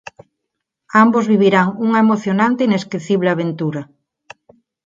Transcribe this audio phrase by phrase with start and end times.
[1.03, 3.81] Ambos vivirán unha emocionante e inesquecible aventura.